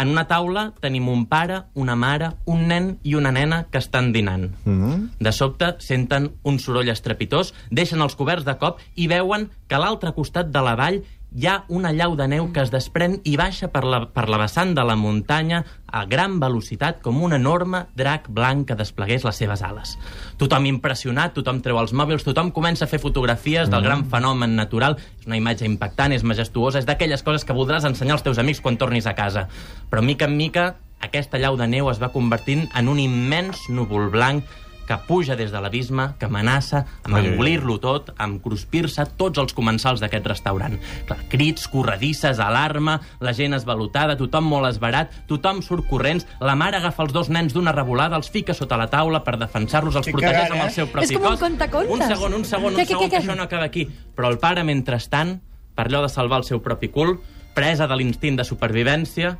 En 0.00 0.08
una 0.08 0.24
taula 0.24 0.70
tenim 0.80 1.10
un 1.12 1.26
pare, 1.28 1.58
una 1.74 1.94
mare, 1.98 2.30
un 2.48 2.62
nen 2.70 2.94
i 3.04 3.16
una 3.18 3.32
nena 3.36 3.66
que 3.70 3.78
estan 3.78 4.12
dinant. 4.12 4.48
Mm 4.64 4.78
-hmm. 4.80 5.08
De 5.20 5.32
sobte 5.32 5.74
senten 5.78 6.30
un 6.42 6.58
soroll 6.58 6.88
estrepitós, 6.88 7.52
deixen 7.70 8.00
els 8.00 8.16
coberts 8.16 8.44
de 8.44 8.56
cop 8.56 8.80
i 8.94 9.08
veuen 9.08 9.50
que 9.68 9.74
a 9.74 9.78
l'altre 9.78 10.12
costat 10.12 10.46
de 10.50 10.62
la 10.62 10.74
vall 10.74 11.02
hi 11.32 11.46
ha 11.46 11.64
una 11.68 11.92
llau 11.94 12.16
de 12.18 12.26
neu 12.26 12.48
que 12.50 12.62
es 12.64 12.72
desprèn 12.72 13.20
i 13.28 13.36
baixa 13.38 13.68
per 13.70 13.84
la, 13.86 14.00
per 14.10 14.26
la 14.30 14.40
vessant 14.40 14.72
de 14.74 14.82
la 14.86 14.96
muntanya 14.98 15.62
a 15.86 16.02
gran 16.10 16.38
velocitat 16.42 16.98
com 17.04 17.20
un 17.22 17.34
enorme 17.36 17.84
drac 17.98 18.26
blanc 18.34 18.66
que 18.66 18.76
desplegués 18.78 19.24
les 19.26 19.38
seves 19.38 19.62
ales. 19.62 19.96
Tothom 20.42 20.66
impressionat, 20.66 21.34
tothom 21.36 21.60
treu 21.62 21.78
els 21.78 21.94
mòbils, 21.94 22.26
tothom 22.26 22.50
comença 22.54 22.86
a 22.86 22.90
fer 22.90 22.98
fotografies 23.02 23.70
del 23.70 23.86
gran 23.86 24.04
fenomen 24.10 24.56
natural. 24.58 24.98
És 25.20 25.30
una 25.30 25.38
imatge 25.38 25.68
impactant, 25.68 26.14
és 26.14 26.26
majestuosa, 26.26 26.82
és 26.82 26.88
d'aquelles 26.88 27.22
coses 27.22 27.46
que 27.46 27.54
voldràs 27.54 27.86
ensenyar 27.86 28.18
als 28.18 28.26
teus 28.26 28.42
amics 28.42 28.62
quan 28.64 28.78
tornis 28.80 29.06
a 29.06 29.14
casa. 29.14 29.46
Però 29.90 30.02
mica 30.02 30.26
en 30.26 30.36
mica 30.36 30.72
aquesta 31.00 31.38
llau 31.38 31.56
de 31.56 31.70
neu 31.70 31.88
es 31.90 32.02
va 32.02 32.10
convertint 32.12 32.66
en 32.76 32.90
un 32.90 32.98
immens 32.98 33.68
núvol 33.70 34.10
blanc 34.10 34.44
que 34.90 34.96
puja 35.06 35.36
des 35.38 35.52
de 35.54 35.60
l'abisme, 35.62 36.08
que 36.18 36.26
amenaça 36.26 36.80
amb 37.06 37.20
engolir-lo 37.20 37.76
tot, 37.78 38.08
amb 38.18 38.40
cruspir-se 38.42 39.04
tots 39.20 39.38
els 39.38 39.54
comensals 39.54 40.00
d'aquest 40.02 40.26
restaurant. 40.26 40.74
Clar, 41.06 41.18
crits, 41.30 41.68
corredisses, 41.70 42.40
alarma, 42.42 42.96
la 43.22 43.30
gent 43.36 43.54
esvalutada, 43.54 44.16
tothom 44.18 44.48
molt 44.50 44.66
esbarat, 44.66 45.14
tothom 45.30 45.60
surt 45.62 45.86
corrents, 45.86 46.26
la 46.42 46.56
mare 46.58 46.80
agafa 46.80 47.06
els 47.06 47.14
dos 47.14 47.30
nens 47.30 47.54
d'una 47.54 47.70
revolada, 47.76 48.18
els 48.18 48.32
fica 48.34 48.56
sota 48.56 48.78
la 48.80 48.88
taula 48.90 49.22
per 49.22 49.36
defensar-los, 49.38 50.00
els 50.00 50.10
protegeix 50.10 50.56
amb 50.56 50.64
el 50.64 50.74
seu 50.74 50.90
propi 50.90 51.06
És 51.06 51.14
com 51.14 51.28
un 51.28 51.36
cos. 51.36 51.44
contacontes. 51.44 51.94
Un 51.94 52.02
segon, 52.02 52.34
un 52.34 52.44
segon, 52.48 52.74
un 52.74 52.84
segon, 52.84 53.10
que 53.10 53.20
això 53.20 53.38
no 53.38 53.46
acaba 53.46 53.70
aquí. 53.70 53.86
Però 54.18 54.26
el 54.32 54.40
pare, 54.42 54.66
mentrestant, 54.66 55.36
per 55.78 55.86
allò 55.86 56.02
de 56.02 56.10
salvar 56.10 56.42
el 56.42 56.48
seu 56.50 56.64
propi 56.66 56.90
cul, 56.90 57.20
presa 57.54 57.86
de 57.86 57.94
l'instint 57.94 58.42
de 58.42 58.48
supervivència, 58.48 59.36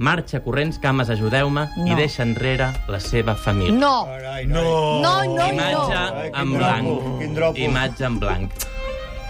marxa 0.00 0.40
corrents, 0.40 0.78
cames, 0.80 1.10
ajudeu-me, 1.12 1.66
No. 1.76 1.86
i 1.86 1.94
deixa 1.94 2.24
enrere 2.24 2.70
la 2.88 2.98
seva 3.04 3.34
família. 3.36 3.72
No. 3.76 4.06
No! 4.48 4.64
No, 5.04 5.14
no, 5.24 5.46
Imatge 5.52 6.00
no. 6.00 6.40
en 6.40 6.54
blanc. 6.56 7.58
Imatge 7.60 8.04
en 8.08 8.18
blanc. 8.18 8.52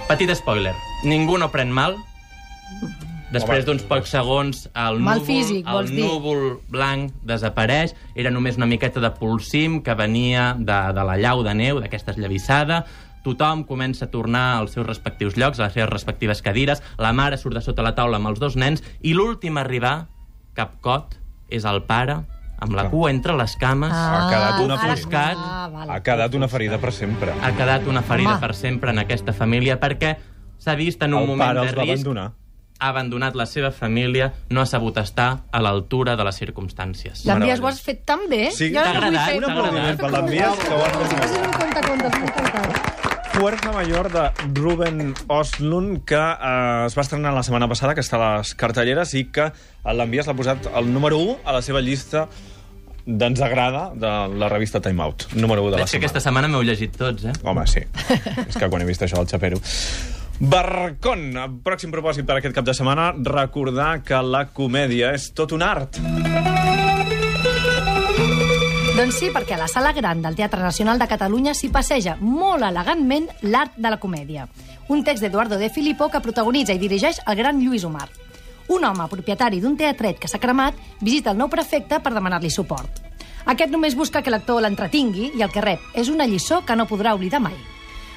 Petit 0.09 0.31
spoiler. 0.39 0.75
Ningú 1.05 1.37
no 1.39 1.51
pren 1.51 1.71
mal. 1.75 1.97
Després 3.31 3.63
d'uns 3.67 3.83
pocs 3.87 4.11
segons, 4.11 4.65
el 4.75 4.99
Mal 4.99 5.21
núvol, 5.21 5.27
físic, 5.27 5.67
el 5.71 5.87
dir? 5.91 6.01
núvol 6.03 6.57
blanc 6.71 7.13
desapareix. 7.23 7.93
Era 8.19 8.31
només 8.35 8.57
una 8.59 8.67
miqueta 8.67 8.99
de 9.03 9.11
polsim 9.15 9.81
que 9.87 9.95
venia 9.95 10.55
de, 10.59 10.79
de 10.97 11.05
la 11.07 11.17
llau 11.19 11.45
de 11.47 11.55
neu, 11.55 11.79
d'aquesta 11.83 12.11
esllavissada. 12.15 12.85
Tothom 13.23 13.63
comença 13.69 14.07
a 14.07 14.11
tornar 14.11 14.57
als 14.59 14.73
seus 14.75 14.87
respectius 14.87 15.37
llocs, 15.39 15.61
a 15.61 15.69
les 15.69 15.75
seves 15.79 15.91
respectives 15.93 16.43
cadires. 16.43 16.83
La 16.99 17.13
mare 17.13 17.39
surt 17.39 17.55
de 17.55 17.63
sota 17.63 17.83
la 17.87 17.95
taula 17.95 18.19
amb 18.19 18.33
els 18.33 18.41
dos 18.43 18.57
nens. 18.59 18.83
I 19.03 19.15
l'últim 19.15 19.59
a 19.59 19.63
arribar, 19.63 20.09
capcot, 20.61 21.17
és 21.51 21.65
el 21.67 21.83
pare, 21.89 22.21
amb 22.61 22.75
la 22.77 22.89
cua 22.93 23.09
entre 23.11 23.33
les 23.39 23.55
cames. 23.57 23.93
Ha 23.93 24.27
quedat 24.31 24.61
una 24.65 24.77
foscat. 24.79 25.39
Ah, 25.41 25.69
vale. 25.73 25.93
Ha 25.97 26.01
quedat 26.05 26.35
una 26.37 26.49
ferida 26.53 26.77
per 26.79 26.93
sempre. 26.93 27.33
ha 27.41 27.53
quedat 27.57 27.87
una 27.89 28.03
ferida 28.03 28.35
Home. 28.37 28.41
per 28.47 28.55
sempre 28.55 28.91
en 28.93 28.99
aquesta 29.01 29.33
família 29.33 29.79
perquè 29.81 30.17
s'ha 30.61 30.75
vist 30.77 31.03
en 31.03 31.15
un 31.15 31.23
El 31.23 31.27
moment 31.33 31.49
pare 31.49 31.61
de 31.61 31.73
risc, 31.73 32.05
abandonar. 32.05 32.33
ha 32.81 32.89
abandonat 32.89 33.35
la 33.37 33.47
seva 33.47 33.71
família, 33.73 34.33
no 34.51 34.61
ha 34.61 34.67
sabut 34.67 34.97
estar 35.01 35.41
a 35.53 35.61
l'altura 35.61 36.17
de 36.17 36.25
les 36.25 36.37
circumstàncies. 36.41 37.25
L'envies 37.29 37.61
ho 37.61 37.67
has 37.69 37.81
fet 37.81 38.05
tan 38.05 38.21
bé. 38.29 38.51
Sí, 38.53 38.69
Jo 38.75 38.81
t'ha 38.83 38.91
agradat? 38.91 39.35
Un 39.37 39.45
aplaudiment 39.51 39.97
per 40.01 40.11
l'Envies, 40.13 40.59
que 40.65 40.75
ho 40.75 40.85
has 40.85 40.97
fet 41.13 41.47
un 41.47 41.53
contacontes, 41.59 42.13
m'ha 42.13 42.27
encantat. 42.29 43.00
Fuerza 43.33 43.73
Mayor 43.73 44.11
de 44.13 44.31
Ruben 44.61 45.15
Östlund, 45.29 46.05
que 46.05 46.17
eh, 46.17 46.87
es 46.87 46.97
va 46.99 47.03
estrenar 47.03 47.33
la 47.33 47.43
setmana 47.47 47.69
passada, 47.71 47.95
que 47.95 48.03
està 48.05 48.19
a 48.19 48.31
les 48.39 48.53
cartelleres, 48.59 49.15
i 49.17 49.27
que 49.33 49.47
a 49.49 49.95
l'Envies 49.97 50.29
l'ha 50.29 50.35
posat 50.37 50.67
el 50.77 50.91
número 50.93 51.19
1 51.23 51.37
a 51.49 51.55
la 51.57 51.63
seva 51.65 51.81
llista 51.81 52.27
d'ens 53.07 53.41
agrada 53.41 53.87
de 53.97 54.11
la 54.39 54.51
revista 54.53 54.81
Time 54.85 55.03
Out. 55.03 55.31
Número 55.35 55.63
1 55.65 55.71
de 55.71 55.79
la 55.79 55.85
Veig 55.85 55.87
que 55.87 55.97
setmana. 55.97 56.05
aquesta 56.11 56.25
setmana 56.27 56.51
m'heu 56.53 56.67
llegit 56.67 56.97
tots, 57.01 57.25
eh? 57.31 57.33
Home, 57.43 57.65
sí. 57.71 57.85
És 58.47 58.59
que 58.59 58.69
quan 58.69 58.83
he 58.83 58.89
vist 58.91 59.07
això 59.07 59.23
al 59.23 59.31
xapero... 59.31 59.63
Barracón, 60.41 61.35
pròxim 61.65 61.91
propòsit 61.93 62.25
per 62.25 62.39
aquest 62.39 62.55
cap 62.57 62.65
de 62.65 62.73
setmana, 62.73 63.11
recordar 63.29 63.99
que 64.03 64.21
la 64.25 64.47
comèdia 64.57 65.11
és 65.13 65.31
tot 65.37 65.53
un 65.53 65.61
art. 65.61 65.99
Doncs 69.01 69.17
sí, 69.17 69.31
perquè 69.33 69.55
a 69.57 69.59
la 69.63 69.67
Sala 69.67 69.95
Gran 69.97 70.19
del 70.21 70.35
Teatre 70.37 70.61
Nacional 70.61 70.99
de 71.01 71.07
Catalunya 71.09 71.55
s'hi 71.57 71.71
passeja 71.73 72.19
molt 72.21 72.67
elegantment 72.67 73.31
l'art 73.49 73.79
de 73.81 73.89
la 73.89 73.97
comèdia. 73.97 74.45
Un 74.93 75.01
text 75.07 75.25
d'Eduardo 75.25 75.57
de 75.57 75.71
Filippo 75.73 76.11
que 76.13 76.21
protagonitza 76.21 76.77
i 76.77 76.83
dirigeix 76.83 77.23
el 77.25 77.39
gran 77.39 77.63
Lluís 77.65 77.87
Omar. 77.89 78.11
Un 78.69 78.85
home 78.85 79.09
propietari 79.09 79.63
d'un 79.65 79.79
teatret 79.81 80.21
que 80.21 80.29
s'ha 80.29 80.43
cremat 80.43 80.77
visita 81.01 81.33
el 81.33 81.41
nou 81.41 81.49
prefecte 81.49 82.03
per 82.05 82.13
demanar-li 82.13 82.53
suport. 82.53 83.01
Aquest 83.49 83.73
només 83.73 83.97
busca 83.97 84.21
que 84.21 84.37
l'actor 84.37 84.61
l'entretingui 84.61 85.31
i 85.33 85.41
el 85.41 85.49
que 85.49 85.65
rep 85.65 85.97
és 85.97 86.13
una 86.13 86.29
lliçó 86.29 86.61
que 86.69 86.77
no 86.77 86.85
podrà 86.85 87.17
oblidar 87.17 87.41
mai. 87.41 87.57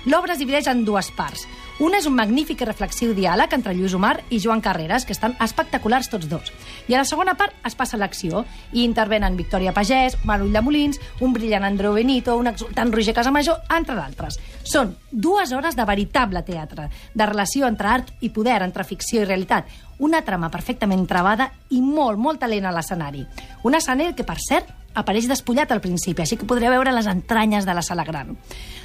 L'obra 0.03 0.33
es 0.33 0.39
divideix 0.41 0.67
en 0.67 0.81
dues 0.83 1.07
parts. 1.15 1.45
Una 1.79 1.98
és 1.98 2.05
un 2.05 2.13
magnífic 2.13 2.60
i 2.62 2.65
reflexiu 2.67 3.13
diàleg 3.15 3.53
entre 3.55 3.72
Lluís 3.74 3.93
Omar 3.95 4.17
i 4.29 4.38
Joan 4.43 4.60
Carreras, 4.62 5.05
que 5.07 5.15
estan 5.15 5.33
espectaculars 5.41 6.10
tots 6.12 6.27
dos. 6.29 6.51
I 6.88 6.93
a 6.93 7.00
la 7.00 7.07
segona 7.07 7.33
part 7.39 7.55
es 7.65 7.77
passa 7.79 7.98
l'acció 7.98 8.43
i 8.74 8.83
intervenen 8.83 9.39
Victòria 9.39 9.72
Pagès, 9.74 10.17
Manuel 10.27 10.51
de 10.53 10.62
Molins, 10.62 11.00
un 11.24 11.31
brillant 11.33 11.63
Andreu 11.63 11.95
Benito, 11.95 12.36
un 12.36 12.51
exultant 12.51 12.91
Roger 12.91 13.15
Casamajor, 13.15 13.63
entre 13.74 13.95
d'altres. 13.95 14.38
Són 14.67 14.93
dues 15.10 15.55
hores 15.55 15.79
de 15.79 15.88
veritable 15.88 16.43
teatre, 16.43 16.89
de 17.15 17.29
relació 17.31 17.72
entre 17.72 17.95
art 17.95 18.13
i 18.19 18.29
poder, 18.29 18.60
entre 18.62 18.83
ficció 18.83 19.24
i 19.24 19.25
realitat. 19.25 19.72
Una 20.03 20.22
trama 20.27 20.51
perfectament 20.51 21.07
travada 21.07 21.50
i 21.72 21.81
molt, 21.81 22.19
molt 22.19 22.43
talent 22.43 22.67
a 22.67 22.75
l'escenari. 22.75 23.24
Un 23.63 23.79
escenari 23.79 24.13
que, 24.13 24.27
per 24.27 24.38
cert, 24.43 24.69
apareix 24.93 25.31
despullat 25.31 25.72
al 25.72 25.81
principi, 25.81 26.22
així 26.22 26.38
que 26.38 26.45
podreu 26.45 26.75
veure 26.75 26.91
les 26.91 27.07
entranyes 27.07 27.65
de 27.65 27.74
la 27.74 27.81
sala 27.81 28.03
gran. 28.03 28.36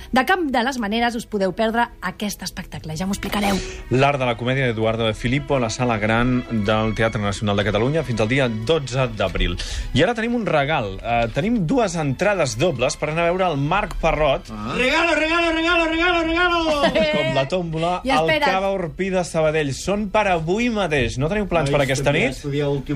De 0.08 0.24
cap 0.24 0.40
de 0.40 0.60
les 0.64 0.78
maneres 0.80 1.16
us 1.18 1.26
podeu 1.28 1.52
perdre 1.52 1.84
aquest 2.00 2.40
espectacle, 2.46 2.94
ja 2.96 3.04
m'ho 3.04 3.12
explicareu. 3.12 3.58
L'art 3.92 4.16
de 4.20 4.24
la 4.24 4.38
comèdia 4.40 4.70
d'Eduardo 4.70 5.04
de 5.04 5.12
Filippo 5.12 5.58
a 5.58 5.60
la 5.60 5.68
Sala 5.68 5.98
Gran 6.00 6.38
del 6.64 6.94
Teatre 6.96 7.20
Nacional 7.20 7.60
de 7.60 7.66
Catalunya 7.66 8.04
fins 8.08 8.22
al 8.24 8.30
dia 8.30 8.48
12 8.48 9.10
d'abril. 9.18 9.58
I 9.92 10.06
ara 10.06 10.14
tenim 10.16 10.38
un 10.38 10.46
regal. 10.48 10.94
Uh, 10.96 11.26
tenim 11.34 11.60
dues 11.68 11.98
entrades 12.00 12.56
dobles 12.56 12.96
per 12.96 13.10
anar 13.12 13.26
a 13.26 13.32
veure 13.32 13.50
el 13.52 13.60
Marc 13.60 13.98
Parrot, 14.00 14.48
Regalo, 14.78 15.14
regalo, 15.14 15.52
regalo, 15.52 15.84
regalo, 15.90 16.22
regalo! 16.24 16.58
com 17.16 17.34
la 17.36 17.44
tòmbola, 17.50 17.92
I 18.08 18.12
al. 18.14 18.32
Cava 18.42 18.70
Urpí 18.72 19.10
de 19.12 19.22
Sabadell. 19.26 19.74
Són 19.76 20.08
per 20.12 20.24
avui 20.32 20.68
mateix. 20.72 21.18
No 21.20 21.28
teniu 21.28 21.48
plans 21.50 21.70
per 21.72 21.82
aquesta 21.84 22.14
nit? 22.14 22.40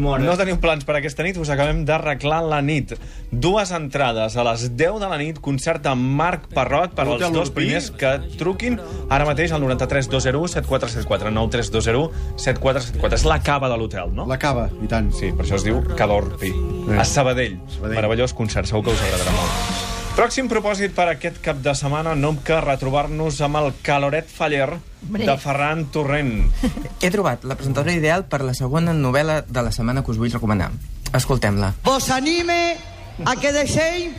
No 0.01 0.37
teniu 0.41 0.59
plans 0.63 0.87
per 0.89 0.97
aquesta 0.99 1.27
nit, 1.27 1.37
us 1.41 1.53
acabem 1.53 1.85
d'arreglar 1.89 2.43
la 2.49 2.63
nit. 2.65 2.95
Dues 3.33 3.73
entrades 3.77 4.37
a 4.37 4.47
les 4.49 4.69
10 4.71 5.01
de 5.03 5.13
la 5.13 5.21
nit, 5.21 5.41
concert 5.45 5.87
amb 5.91 6.17
Marc 6.23 6.49
Parrot 6.55 6.97
per 6.97 7.02
als 7.03 7.17
Hotel 7.17 7.33
dos 7.35 7.51
primers 7.55 7.91
que 7.91 8.13
truquin 8.39 8.79
ara 9.11 9.27
mateix 9.29 9.53
al 9.53 9.61
93 9.65 10.09
201 10.13 10.49
7474 10.57 11.31
93 11.31 11.71
201 11.71 12.11
7474. 12.37 13.17
És 13.19 13.25
la 13.29 13.39
cava 13.43 13.69
de 13.73 13.77
l'hotel, 13.81 14.13
no? 14.15 14.27
La 14.27 14.39
cava, 14.39 14.69
i 14.83 14.89
tant. 14.91 15.11
Sí, 15.15 15.33
per 15.37 15.45
això 15.47 15.59
es 15.61 15.65
diu 15.67 15.83
Cava 15.99 16.17
Urpí. 16.23 16.53
A 16.99 17.05
Sabadell. 17.05 17.59
Sabadell. 17.75 17.97
Meravellós 18.01 18.35
concert, 18.35 18.67
segur 18.71 18.85
que 18.87 18.95
us 18.97 19.03
agradarà 19.05 19.35
molt. 19.37 19.89
Pròxim 20.13 20.45
propòsit 20.45 20.93
per 20.93 21.07
aquest 21.09 21.39
cap 21.41 21.63
de 21.65 21.73
setmana, 21.75 22.13
no 22.15 22.35
que 22.45 22.59
retrobar-nos 22.61 23.39
amb 23.41 23.57
el 23.63 23.71
Caloret 23.83 24.29
Faller 24.29 24.67
de 25.09 25.37
Ferran 25.41 25.87
Torrent. 25.95 26.51
He 27.03 27.09
trobat 27.11 27.47
la 27.49 27.57
presentadora 27.57 27.95
ideal 27.97 28.27
per 28.29 28.43
la 28.45 28.53
segona 28.53 28.93
novel·la 28.93 29.39
de 29.49 29.63
la 29.65 29.73
setmana 29.73 30.05
que 30.05 30.13
us 30.13 30.21
vull 30.21 30.33
recomanar. 30.35 30.69
Escoltem-la. 31.17 31.73
os 31.89 32.11
anime 32.11 32.77
a 33.25 33.35
que 33.37 33.53
dejéis, 33.53 34.13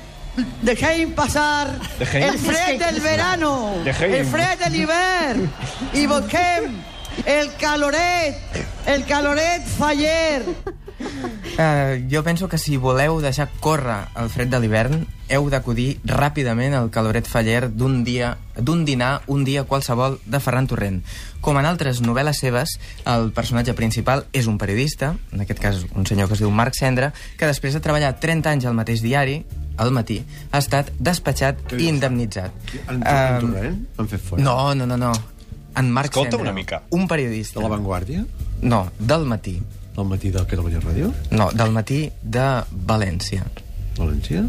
dejéis 0.61 1.07
pasar 1.13 1.79
Dejéis. 1.99 2.25
el 2.25 2.39
fred 2.39 2.79
del 2.79 2.99
verano, 3.01 3.73
Dejéis. 3.83 4.15
el 4.15 4.25
fred 4.25 4.59
del 4.59 4.75
hivern 4.75 5.51
y 5.93 6.05
busquem 6.07 6.81
el 7.25 7.53
caloret, 7.55 8.35
el 8.87 9.05
caloret 9.05 9.63
faller. 9.77 10.43
Uh, 11.57 11.99
jo 12.09 12.23
penso 12.23 12.47
que 12.49 12.57
si 12.57 12.77
voleu 12.77 13.19
deixar 13.21 13.49
córrer 13.59 14.07
el 14.17 14.29
fred 14.29 14.47
de 14.49 14.59
l'hivern, 14.59 15.05
heu 15.33 15.49
d'acudir 15.49 15.97
ràpidament 16.05 16.75
al 16.77 16.91
caloret 16.93 17.27
faller 17.29 17.67
d'un 17.73 18.03
dia 18.05 18.37
d'un 18.53 18.83
dinar, 18.85 19.23
un 19.27 19.41
dia 19.43 19.63
qualsevol 19.65 20.19
de 20.29 20.39
Ferran 20.39 20.67
Torrent. 20.69 20.99
Com 21.41 21.57
en 21.57 21.65
altres 21.65 22.03
novel·les 22.05 22.37
seves, 22.37 22.75
el 23.09 23.31
personatge 23.33 23.73
principal 23.73 24.27
és 24.31 24.45
un 24.47 24.59
periodista, 24.61 25.15
en 25.33 25.41
aquest 25.41 25.59
cas 25.59 25.81
un 25.95 26.05
senyor 26.05 26.29
que 26.29 26.37
es 26.37 26.43
diu 26.43 26.51
Marc 26.53 26.77
Cendra, 26.77 27.09
que 27.37 27.49
després 27.49 27.73
de 27.73 27.81
treballar 27.81 28.13
30 28.21 28.53
anys 28.53 28.69
al 28.69 28.77
mateix 28.77 29.01
diari, 29.01 29.41
al 29.81 29.89
matí, 29.91 30.19
ha 30.51 30.61
estat 30.61 30.91
despatxat 31.01 31.73
i 31.79 31.87
indemnitzat. 31.89 32.53
En, 32.85 33.01
en 33.01 33.39
Torrent? 33.41 33.79
Han 33.97 34.11
fet 34.11 34.21
fora? 34.21 34.43
No, 34.45 34.73
no, 34.77 34.85
no, 34.85 34.97
no. 35.01 35.11
En 35.75 35.89
Marc 35.89 36.11
Escolta 36.11 36.37
Cendra, 36.37 36.51
una 36.51 36.53
mica. 36.53 36.83
un 36.93 37.07
periodista. 37.09 37.57
De 37.57 37.65
l'avantguàrdia? 37.65 38.21
No, 38.61 38.85
del 38.99 39.25
matí. 39.25 39.57
Del 39.97 40.05
matí 40.05 40.29
de 40.29 40.45
Catalunya 40.45 40.79
Ràdio? 40.81 41.09
No, 41.33 41.49
del 41.57 41.73
matí 41.73 42.03
de 42.21 42.45
València. 42.69 43.49
València? 43.97 44.45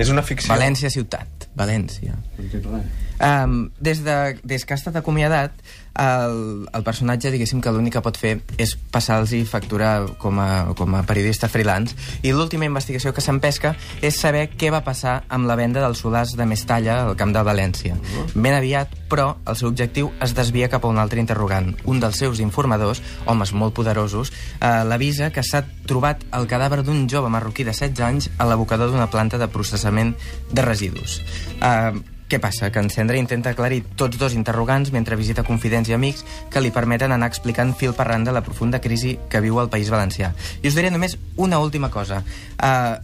És 0.00 0.10
una 0.12 0.22
ficció. 0.22 0.52
València 0.54 0.90
ciutat. 0.92 1.48
València. 1.58 2.16
No. 2.64 2.82
Um, 3.22 3.70
des, 3.78 4.02
de, 4.02 4.38
des 4.42 4.64
que 4.66 4.74
ha 4.74 4.80
estat 4.80 4.96
acomiadat, 4.98 5.54
el, 5.94 6.68
el 6.72 6.82
personatge, 6.82 7.30
diguéssim, 7.30 7.60
que 7.62 7.70
l'únic 7.72 7.94
que 7.96 8.02
pot 8.04 8.16
fer 8.18 8.32
és 8.60 8.72
passar-los 8.92 9.34
i 9.36 9.42
facturar 9.48 10.16
com 10.18 10.40
a, 10.40 10.72
com 10.78 10.96
a 10.96 11.02
periodista 11.06 11.50
freelance. 11.52 11.94
I 12.24 12.32
l'última 12.32 12.66
investigació 12.66 13.12
que 13.12 13.24
s'empesca 13.24 13.74
és 14.02 14.18
saber 14.18 14.48
què 14.56 14.72
va 14.72 14.82
passar 14.86 15.20
amb 15.32 15.46
la 15.46 15.56
venda 15.60 15.82
dels 15.84 16.02
solars 16.02 16.34
de 16.38 16.46
Mestalla 16.48 17.02
al 17.04 17.16
camp 17.20 17.34
de 17.36 17.44
València. 17.46 17.98
Ben 18.34 18.56
aviat, 18.56 18.96
però, 19.12 19.36
el 19.46 19.58
seu 19.60 19.68
objectiu 19.70 20.10
es 20.24 20.34
desvia 20.34 20.70
cap 20.72 20.84
a 20.84 20.90
un 20.90 20.98
altre 20.98 21.20
interrogant. 21.20 21.74
Un 21.84 22.00
dels 22.02 22.18
seus 22.18 22.40
informadors, 22.40 23.02
homes 23.26 23.52
molt 23.52 23.76
poderosos, 23.76 24.32
eh, 24.58 24.82
l'avisa 24.88 25.30
que 25.30 25.44
s'ha 25.44 25.62
trobat 25.86 26.24
el 26.32 26.48
cadàver 26.48 26.82
d'un 26.82 27.04
jove 27.10 27.30
marroquí 27.30 27.62
de 27.68 27.76
16 27.76 28.00
anys 28.06 28.30
a 28.38 28.48
l'abocador 28.48 28.90
d'una 28.90 29.10
planta 29.12 29.38
de 29.38 29.50
processament 29.52 30.16
de 30.50 30.64
residus. 30.64 31.20
Eh, 31.60 32.11
què 32.32 32.40
passa? 32.40 32.70
Que 32.72 32.80
en 32.80 32.88
Cendra 32.88 33.20
intenta 33.20 33.52
aclarir 33.52 33.82
tots 34.00 34.16
dos 34.16 34.32
interrogants 34.32 34.92
mentre 34.94 35.18
visita 35.20 35.44
confidents 35.44 35.90
i 35.90 35.96
amics 35.96 36.24
que 36.50 36.62
li 36.64 36.72
permeten 36.72 37.12
anar 37.12 37.28
explicant 37.28 37.74
fil 37.76 37.92
per 37.92 38.08
randa 38.08 38.32
la 38.32 38.44
profunda 38.46 38.80
crisi 38.80 39.18
que 39.28 39.42
viu 39.44 39.60
el 39.60 39.68
País 39.68 39.92
Valencià. 39.92 40.32
I 40.62 40.70
us 40.72 40.78
diré 40.78 40.90
només 40.90 41.18
una 41.36 41.60
última 41.60 41.92
cosa. 41.92 42.22
Uh, 42.56 42.96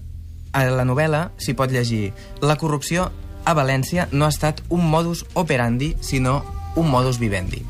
a 0.57 0.65
la 0.73 0.87
novel·la 0.89 1.29
s'hi 1.37 1.53
pot 1.55 1.73
llegir 1.73 2.15
la 2.41 2.57
corrupció 2.57 3.11
a 3.45 3.55
València 3.57 4.09
no 4.13 4.25
ha 4.25 4.33
estat 4.33 4.63
un 4.69 4.89
modus 4.89 5.27
operandi, 5.35 5.95
sinó 6.01 6.41
un 6.77 6.89
modus 6.89 7.21
vivendi. 7.21 7.65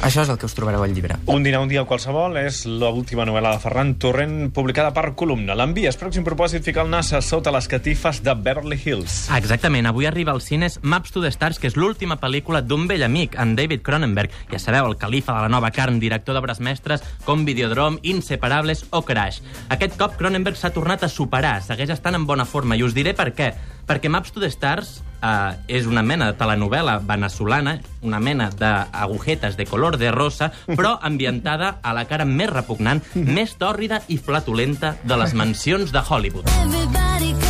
Això 0.00 0.22
és 0.24 0.30
el 0.32 0.38
que 0.40 0.48
us 0.48 0.54
trobareu 0.56 0.80
al 0.80 0.94
llibre. 0.96 1.18
Un 1.28 1.44
dinar, 1.44 1.58
un 1.60 1.68
dia 1.68 1.82
qualsevol 1.84 2.38
és 2.40 2.62
l'última 2.64 3.26
novel·la 3.28 3.50
de 3.52 3.60
Ferran 3.60 3.90
Torrent 4.00 4.48
publicada 4.56 4.94
per 4.96 5.10
Columna. 5.12 5.52
L'envies. 5.52 5.98
Pròxim 6.00 6.24
propòsit, 6.24 6.64
ficar 6.64 6.86
el 6.86 6.92
nas 6.94 7.10
a 7.12 7.20
sota 7.20 7.52
les 7.52 7.68
catifes 7.68 8.22
de 8.24 8.32
Beverly 8.32 8.78
Hills. 8.80 9.26
Exactament, 9.36 9.90
avui 9.90 10.08
arriba 10.08 10.32
als 10.32 10.48
cines 10.48 10.78
Maps 10.80 11.12
to 11.12 11.20
the 11.20 11.28
Stars, 11.34 11.58
que 11.60 11.68
és 11.68 11.76
l'última 11.76 12.16
pel·lícula 12.16 12.62
d'un 12.64 12.86
vell 12.88 13.04
amic, 13.04 13.36
en 13.36 13.52
David 13.58 13.84
Cronenberg. 13.84 14.32
Ja 14.48 14.62
sabeu, 14.62 14.88
el 14.88 14.96
califa 14.96 15.36
de 15.36 15.44
la 15.44 15.52
nova 15.52 15.68
carn, 15.70 16.00
director 16.00 16.34
d'obres 16.34 16.62
mestres 16.64 17.04
com 17.26 17.44
Videodrome, 17.44 18.00
Inseparables 18.00 18.86
o 18.96 19.02
Crash. 19.04 19.42
Aquest 19.68 20.00
cop 20.00 20.16
Cronenberg 20.16 20.56
s'ha 20.56 20.72
tornat 20.72 21.04
a 21.04 21.12
superar, 21.12 21.58
segueix 21.60 21.92
estant 21.92 22.16
en 22.16 22.24
bona 22.24 22.48
forma, 22.48 22.74
i 22.74 22.86
us 22.88 22.96
diré 22.96 23.12
per 23.12 23.34
què. 23.36 23.52
Perquè 23.88 24.10
Maps 24.12 24.34
to 24.34 24.42
the 24.42 24.50
Stars 24.50 25.00
eh, 25.22 25.76
és 25.78 25.86
una 25.86 26.02
mena 26.02 26.30
de 26.30 26.38
telenovela 26.38 26.98
venezolana, 27.04 27.78
una 28.02 28.20
mena 28.20 28.50
d'agujetes 28.50 29.56
de 29.56 29.66
color 29.66 29.98
de 30.00 30.10
rosa, 30.14 30.52
però 30.78 30.96
ambientada 31.02 31.78
a 31.82 31.94
la 31.96 32.06
cara 32.10 32.24
més 32.24 32.50
repugnant, 32.52 33.02
més 33.14 33.56
tòrrida 33.60 34.02
i 34.08 34.18
flatulenta 34.18 34.96
de 35.04 35.20
les 35.20 35.34
mansions 35.34 35.92
de 35.92 36.04
Hollywood. 36.08 36.50
Everybody 36.60 37.49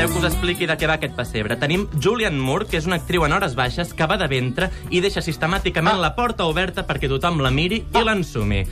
Deixeu 0.00 0.14
que 0.16 0.20
us 0.24 0.32
expliqui 0.32 0.64
de 0.64 0.72
què 0.80 0.88
va 0.88 0.94
aquest 0.96 1.12
pessebre. 1.12 1.58
Tenim 1.60 1.82
Julian 2.00 2.38
Moore, 2.40 2.64
que 2.70 2.78
és 2.78 2.86
una 2.88 2.96
actriu 2.96 3.26
en 3.26 3.34
hores 3.36 3.52
baixes, 3.52 3.90
que 3.92 4.06
va 4.08 4.16
de 4.16 4.30
ventre 4.32 4.70
i 4.88 5.02
deixa 5.04 5.20
sistemàticament 5.20 5.98
la 6.00 6.14
porta 6.16 6.46
oberta 6.48 6.86
perquè 6.88 7.10
tothom 7.10 7.42
la 7.44 7.50
miri 7.52 7.82
i 7.84 8.02
l'ensumi. 8.06 8.62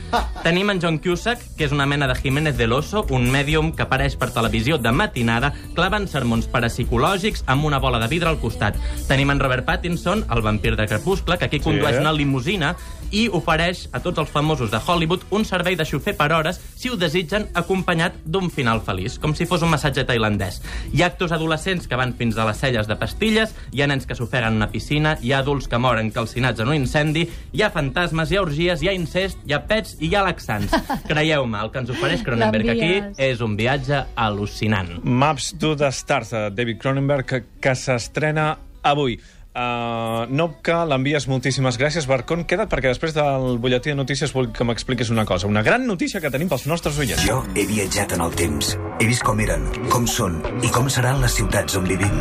Tenim 0.41 0.73
en 0.73 0.81
John 0.81 0.97
Cusack, 1.05 1.43
que 1.59 1.67
és 1.67 1.75
una 1.77 1.85
mena 1.85 2.09
de 2.09 2.17
Jiménez 2.17 2.57
del 2.57 2.73
Oso, 2.73 3.03
un 3.13 3.29
mèdium 3.29 3.75
que 3.77 3.85
apareix 3.85 4.17
per 4.17 4.31
televisió 4.33 4.79
de 4.81 4.89
matinada, 4.89 5.51
clavant 5.77 6.09
sermons 6.09 6.49
parapsicològics 6.49 7.45
amb 7.45 7.69
una 7.69 7.77
bola 7.77 8.01
de 8.01 8.09
vidre 8.09 8.33
al 8.33 8.41
costat. 8.41 8.81
Tenim 9.11 9.29
en 9.29 9.45
Robert 9.45 9.69
Pattinson, 9.69 10.25
el 10.33 10.41
vampir 10.41 10.79
de 10.81 10.89
Crepuscle, 10.89 11.37
que 11.37 11.51
aquí 11.51 11.61
condueix 11.61 12.01
una 12.01 12.17
limusina 12.17 12.73
i 13.12 13.27
ofereix 13.33 13.87
a 13.93 14.00
tots 14.05 14.21
els 14.23 14.31
famosos 14.33 14.71
de 14.73 14.81
Hollywood 14.81 15.27
un 15.35 15.45
servei 15.49 15.77
de 15.79 15.87
xofer 15.88 16.15
per 16.19 16.31
hores 16.33 16.61
si 16.77 16.91
ho 16.91 16.97
desitgen 16.99 17.49
acompanyat 17.59 18.19
d'un 18.25 18.50
final 18.50 18.83
feliç, 18.85 19.19
com 19.19 19.35
si 19.35 19.47
fos 19.49 19.65
un 19.65 19.73
massatge 19.73 20.05
tailandès. 20.09 20.61
Hi 20.93 21.03
ha 21.03 21.11
actors 21.12 21.35
adolescents 21.37 21.88
que 21.88 21.99
van 21.99 22.15
fins 22.19 22.38
a 22.38 22.47
les 22.49 22.61
celles 22.61 22.88
de 22.88 22.99
pastilles, 23.00 23.55
hi 23.73 23.83
ha 23.83 23.88
nens 23.91 24.07
que 24.07 24.17
s'ofeguen 24.19 24.53
en 24.53 24.61
una 24.62 24.71
piscina, 24.73 25.17
hi 25.23 25.33
ha 25.33 25.43
adults 25.43 25.69
que 25.69 25.81
moren 25.81 26.12
calcinats 26.15 26.61
en 26.61 26.73
un 26.73 26.79
incendi, 26.79 27.27
hi 27.53 27.65
ha 27.65 27.73
fantasmes, 27.75 28.33
hi 28.33 28.38
ha 28.38 28.45
orgies, 28.45 28.83
hi 28.83 28.91
ha 28.91 28.97
incest, 28.97 29.41
hi 29.47 29.57
ha 29.57 29.62
pets 29.69 29.97
i 30.00 30.09
hi 30.09 30.15
ha 30.17 30.25
laxants. 30.27 30.75
Creieu-me, 31.11 31.61
el 31.62 31.73
que 31.73 31.83
ens 31.83 31.93
ofereix 31.95 32.25
Cronenberg 32.27 32.73
aquí 32.75 32.93
és 33.31 33.43
un 33.45 33.57
viatge 33.59 34.05
al·lucinant. 34.17 34.99
Maps 35.05 35.53
to 35.59 35.75
the 35.79 35.93
Stars, 35.95 36.33
de 36.35 36.49
David 36.55 36.81
Cronenberg, 36.83 37.29
que, 37.29 37.45
que 37.62 37.75
s'estrena 37.79 38.55
avui. 38.83 39.19
Uh, 39.57 40.28
Nopca, 40.31 40.85
l'envies 40.87 41.26
moltíssimes 41.26 41.78
gràcies. 41.81 42.07
Barcon, 42.07 42.45
queda't 42.47 42.69
perquè 42.71 42.93
després 42.93 43.14
del 43.17 43.57
butlletí 43.59 43.90
de 43.90 43.97
notícies 43.99 44.33
vull 44.37 44.50
que 44.55 44.67
m'expliquis 44.67 45.11
una 45.11 45.25
cosa. 45.26 45.49
Una 45.50 45.64
gran 45.67 45.87
notícia 45.88 46.21
que 46.21 46.31
tenim 46.31 46.50
pels 46.50 46.67
nostres 46.71 46.99
oients. 47.00 47.25
Jo 47.26 47.40
he 47.57 47.64
viatjat 47.67 48.14
en 48.14 48.23
el 48.23 48.35
temps. 48.38 48.76
He 49.00 49.09
vist 49.09 49.25
com 49.26 49.40
eren, 49.43 49.67
com 49.90 50.07
són 50.11 50.38
i 50.62 50.71
com 50.75 50.88
seran 50.93 51.23
les 51.25 51.35
ciutats 51.40 51.78
on 51.81 51.88
vivim. 51.88 52.14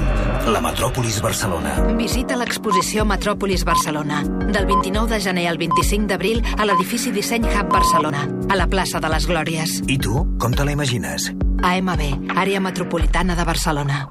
La 0.50 0.62
metròpolis 0.64 1.20
Barcelona. 1.22 1.76
Visita 2.00 2.38
l'exposició 2.40 3.06
Metròpolis 3.06 3.66
Barcelona, 3.68 4.24
del 4.54 4.66
29 4.70 5.14
de 5.14 5.22
gener 5.22 5.48
al 5.52 5.60
25 5.62 6.10
d'abril 6.10 6.42
a 6.58 6.66
l'edifici 6.66 7.12
Disseny 7.14 7.46
Hub 7.52 7.74
Barcelona, 7.74 8.26
a 8.50 8.58
la 8.58 8.70
plaça 8.72 9.04
de 9.04 9.12
les 9.14 9.28
Glòries. 9.30 9.82
I 9.88 10.00
tu, 10.02 10.24
com 10.42 10.56
te 10.56 10.66
la 10.66 10.74
imagines? 10.74 11.32
AMB, 11.66 12.34
Àrea 12.38 12.62
Metropolitana 12.64 13.36
de 13.36 13.46
Barcelona. 13.46 14.06